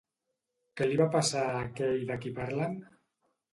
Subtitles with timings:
[0.81, 2.77] Què li va passar a aquell de qui parlen?